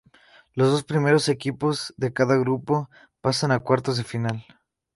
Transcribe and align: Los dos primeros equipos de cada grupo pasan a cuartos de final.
Los 0.55 0.71
dos 0.71 0.83
primeros 0.83 1.29
equipos 1.29 1.93
de 1.95 2.11
cada 2.11 2.35
grupo 2.35 2.89
pasan 3.21 3.51
a 3.51 3.59
cuartos 3.59 3.97
de 3.97 4.03
final. 4.03 4.43